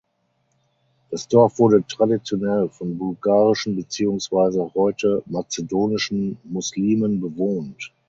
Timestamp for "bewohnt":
7.21-7.93